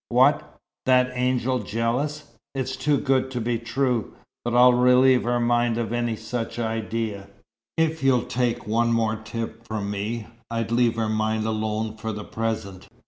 "What 0.09 0.59
that 0.87 1.11
angel 1.13 1.59
jealous? 1.59 2.31
It's 2.55 2.75
too 2.75 2.97
good 2.97 3.29
to 3.29 3.39
be 3.39 3.59
true! 3.59 4.15
But 4.43 4.55
I'll 4.55 4.73
relieve 4.73 5.25
her 5.25 5.39
mind 5.39 5.77
of 5.77 5.93
any 5.93 6.15
such 6.15 6.57
idea." 6.57 7.27
"If 7.77 8.01
you'll 8.01 8.25
take 8.25 8.65
one 8.65 8.91
more 8.91 9.17
tip 9.17 9.63
from 9.67 9.91
me, 9.91 10.25
I'd 10.49 10.71
leave 10.71 10.95
her 10.95 11.07
mind 11.07 11.45
alone 11.45 11.97
for 11.97 12.11
the 12.11 12.23
present." 12.25 12.87